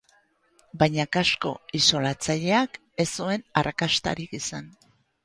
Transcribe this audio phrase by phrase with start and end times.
[0.83, 4.73] Baina kasko isolatzaileak ez zuen arrakastarik izan.